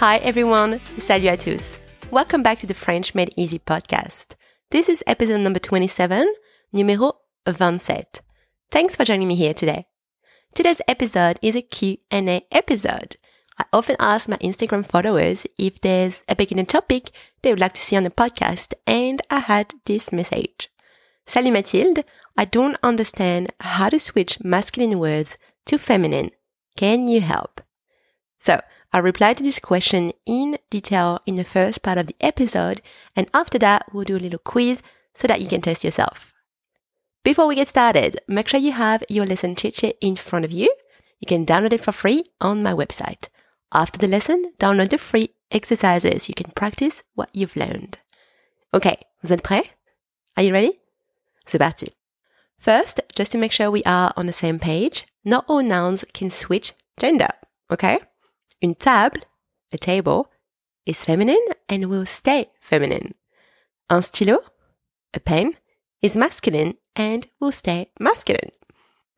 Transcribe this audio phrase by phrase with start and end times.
[0.00, 1.78] Hi everyone, salut à tous.
[2.10, 4.34] Welcome back to the French Made Easy podcast.
[4.70, 6.26] This is episode number 27,
[6.74, 8.22] numéro 27.
[8.70, 9.84] Thanks for joining me here today.
[10.54, 13.16] Today's episode is a Q&A episode.
[13.58, 17.10] I often ask my Instagram followers if there's a beginner topic
[17.42, 20.70] they would like to see on the podcast, and I had this message.
[21.26, 22.04] Salut Mathilde,
[22.38, 25.36] I don't understand how to switch masculine words
[25.66, 26.30] to feminine.
[26.78, 27.60] Can you help?
[28.38, 32.82] So, I replied to this question in detail in the first part of the episode,
[33.14, 34.82] and after that, we'll do a little quiz
[35.14, 36.32] so that you can test yourself.
[37.22, 40.52] Before we get started, make sure you have your lesson cheat sheet in front of
[40.52, 40.74] you.
[41.20, 43.28] You can download it for free on my website.
[43.72, 46.28] After the lesson, download the free exercises.
[46.28, 47.98] You can practice what you've learned.
[48.74, 49.70] Okay, vous êtes prêts?
[50.36, 50.80] Are you ready?
[51.46, 51.92] C'est parti.
[52.58, 56.30] First, just to make sure we are on the same page, not all nouns can
[56.30, 57.28] switch gender,
[57.70, 57.98] okay?
[58.62, 59.22] Une table,
[59.72, 60.30] a table,
[60.86, 63.14] is feminine and will stay feminine.
[63.88, 64.38] Un stylo,
[65.14, 65.54] a pen,
[66.02, 68.50] is masculine and will stay masculine.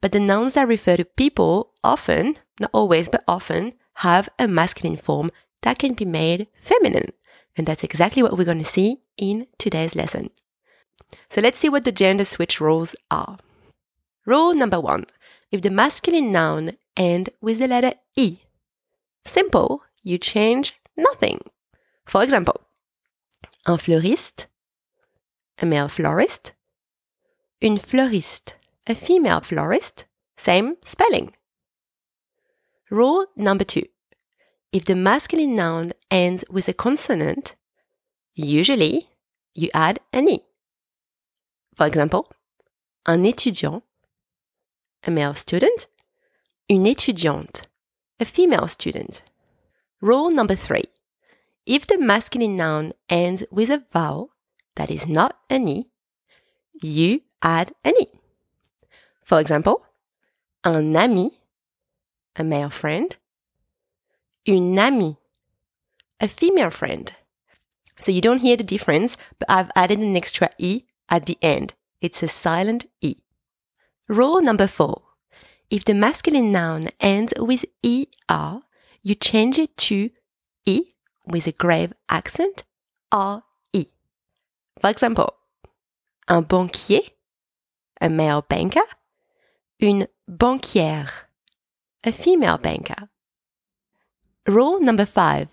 [0.00, 4.96] But the nouns that refer to people often, not always, but often, have a masculine
[4.96, 5.30] form
[5.62, 7.10] that can be made feminine.
[7.56, 10.30] And that's exactly what we're going to see in today's lesson.
[11.28, 13.38] So let's see what the gender switch rules are.
[14.24, 15.06] Rule number one.
[15.50, 18.40] If the masculine noun ends with the letter E,
[19.24, 21.40] Simple, you change nothing.
[22.06, 22.60] For example,
[23.66, 24.46] un fleuriste,
[25.58, 26.52] a male florist,
[27.60, 28.54] une fleuriste,
[28.86, 30.06] a female florist,
[30.36, 31.32] same spelling.
[32.90, 33.84] Rule number two.
[34.72, 37.56] If the masculine noun ends with a consonant,
[38.34, 39.08] usually
[39.54, 40.44] you add an E.
[41.74, 42.30] For example,
[43.06, 43.82] un étudiant,
[45.06, 45.86] a male student,
[46.68, 47.67] une étudiante,
[48.20, 49.22] a female student.
[50.00, 50.84] Rule number three.
[51.66, 54.30] If the masculine noun ends with a vowel
[54.76, 55.90] that is not an E,
[56.80, 58.06] you add an E.
[59.24, 59.84] For example,
[60.64, 61.38] un ami,
[62.36, 63.16] a male friend,
[64.46, 65.18] une amie,
[66.20, 67.12] a female friend.
[68.00, 71.74] So you don't hear the difference, but I've added an extra E at the end.
[72.00, 73.16] It's a silent E.
[74.08, 75.02] Rule number four.
[75.70, 78.60] If the masculine noun ends with ER,
[79.02, 80.10] you change it to
[80.64, 80.84] E
[81.26, 82.64] with a grave accent,
[83.12, 83.84] R-E.
[84.80, 85.34] For example,
[86.26, 87.10] un banquier,
[88.00, 88.86] a male banker,
[89.78, 91.28] une banquière,
[92.04, 93.08] a female banker.
[94.46, 95.48] Rule number five.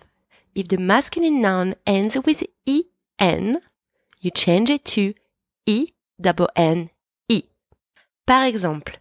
[0.53, 3.57] If the masculine noun ends with EN,
[4.21, 5.13] you change it to
[5.65, 6.89] E double N
[7.27, 7.43] E.
[8.25, 8.93] Par exemple,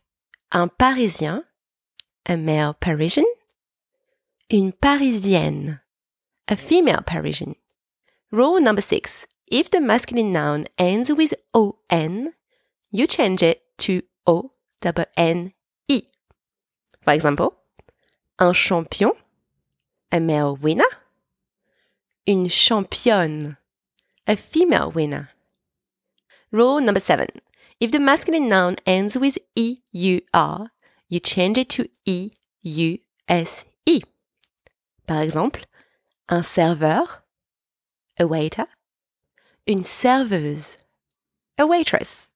[0.54, 1.42] un Parisien,
[2.24, 3.26] a male Parisian,
[4.48, 5.80] une Parisienne,
[6.46, 7.56] a female Parisian.
[8.30, 9.26] Rule number six.
[9.48, 12.32] If the masculine noun ends with ON,
[12.90, 15.52] you change it to O double N
[15.88, 16.04] E.
[17.02, 17.54] For example,
[18.38, 19.12] un champion,
[20.12, 20.84] a male winner,
[22.26, 23.56] une championne,
[24.26, 25.30] a female winner.
[26.52, 27.28] Rule number seven.
[27.80, 30.70] If the masculine noun ends with EUR,
[31.08, 33.64] you change it to EUSE.
[35.06, 35.64] Par exemple,
[36.28, 37.22] un serveur,
[38.18, 38.66] a waiter,
[39.66, 40.76] une serveuse,
[41.58, 42.32] a waitress.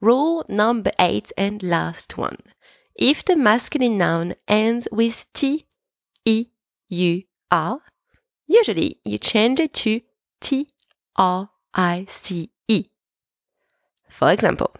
[0.00, 2.38] Rule number eight and last one.
[2.94, 5.66] If the masculine noun ends with T,
[6.24, 6.46] E,
[6.88, 7.80] U, R,
[8.46, 10.00] usually you change it to
[10.40, 10.68] T,
[11.16, 12.50] R, I, C.
[14.08, 14.72] For example,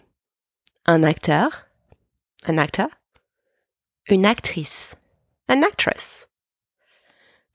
[0.85, 1.49] un acteur,
[2.45, 2.89] an actor,
[4.09, 4.95] une actrice,
[5.47, 6.27] an actress.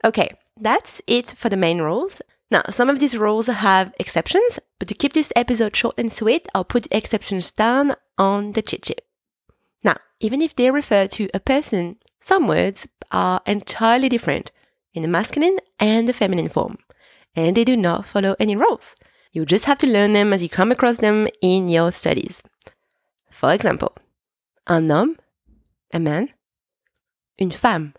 [0.05, 2.21] Okay, that's it for the main rules.
[2.51, 6.47] Now, some of these rules have exceptions, but to keep this episode short and sweet,
[6.55, 9.01] I'll put the exceptions down on the cheat sheet.
[9.83, 14.53] Now, even if they refer to a person, some words are entirely different
[14.93, 16.77] in the masculine and the feminine form,
[17.35, 18.97] and they do not follow any rules.
[19.33, 22.43] You just have to learn them as you come across them in your studies.
[23.31, 23.97] For example,
[24.67, 25.17] un homme,
[25.91, 26.29] a man,
[27.39, 27.95] une femme,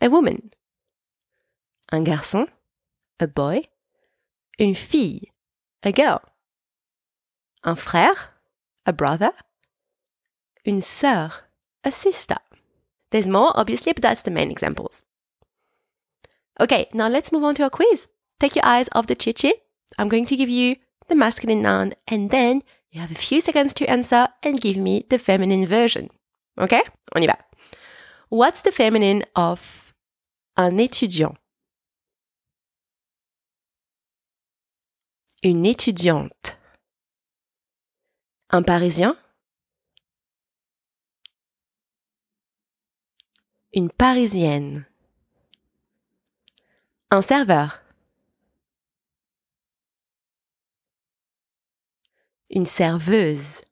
[0.00, 0.50] a woman.
[1.90, 2.46] Un garçon,
[3.18, 3.64] a boy.
[4.60, 5.32] Une fille,
[5.82, 6.20] a girl.
[7.64, 8.30] Un frère,
[8.86, 9.32] a brother.
[10.64, 11.42] Une sœur,
[11.84, 12.38] a sister.
[13.10, 15.02] There's more, obviously, but that's the main examples.
[16.60, 18.08] Okay, now let's move on to our quiz.
[18.38, 19.56] Take your eyes off the cheat sheet.
[19.98, 20.76] I'm going to give you
[21.08, 25.04] the masculine noun and then you have a few seconds to answer and give me
[25.08, 26.08] the feminine version.
[26.58, 26.82] Okay?
[27.14, 27.36] On y va.
[28.28, 29.94] What's the feminine of
[30.56, 31.36] un étudiant?
[35.42, 36.56] Une étudiante.
[38.50, 39.16] Un parisien?
[43.72, 44.86] Une parisienne.
[47.10, 47.85] Un serveur?
[52.50, 53.62] Une serveuse.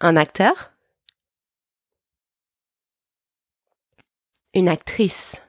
[0.00, 0.72] Un acteur.
[4.54, 5.40] Une actrice.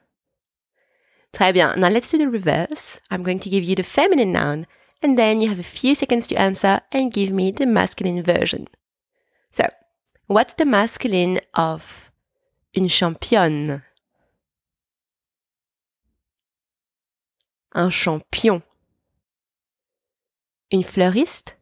[1.31, 1.75] Très bien.
[1.75, 2.99] Now let's do the reverse.
[3.11, 4.65] I'm going to give you the feminine noun
[5.01, 8.67] and then you have a few seconds to answer and give me the masculine version.
[9.51, 9.65] So,
[10.27, 12.11] what's the masculine of
[12.73, 13.83] une championne?
[17.75, 18.63] un champion.
[20.71, 21.57] Une fleuriste?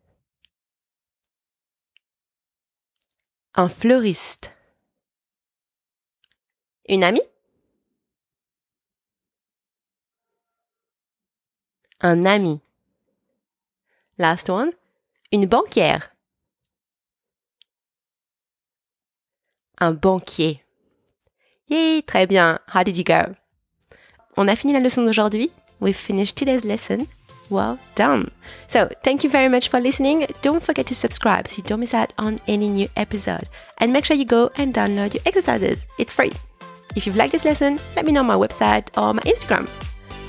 [3.55, 4.51] Un fleuriste.
[6.89, 7.21] Une amie?
[12.01, 12.61] Un ami.
[14.17, 14.71] Last one.
[15.31, 16.15] Une banquière.
[19.79, 20.63] Un banquier.
[21.69, 22.59] Yay, très bien.
[22.73, 23.35] How did you go?
[24.38, 25.51] On a fini la leçon d'aujourd'hui.
[25.83, 27.07] we've finished today's lesson.
[27.49, 28.31] Well done.
[28.67, 30.25] So, thank you very much for listening.
[30.41, 33.47] Don't forget to subscribe so you don't miss out on any new episode.
[33.79, 35.87] And make sure you go and download your exercises.
[35.97, 36.31] It's free.
[36.95, 39.69] If you've liked this lesson, let me know on my website or my Instagram.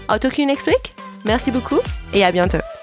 [0.09, 0.95] I'll talk to you next week.
[1.25, 1.81] Merci beaucoup
[2.13, 2.74] et à bientôt.